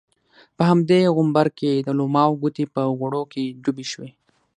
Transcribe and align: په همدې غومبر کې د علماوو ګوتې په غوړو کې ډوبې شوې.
په 0.57 0.63
همدې 0.69 0.99
غومبر 1.15 1.47
کې 1.59 1.71
د 1.85 1.87
علماوو 1.93 2.39
ګوتې 2.41 2.65
په 2.73 2.81
غوړو 2.97 3.23
کې 3.33 3.43
ډوبې 3.63 3.85
شوې. 3.91 4.09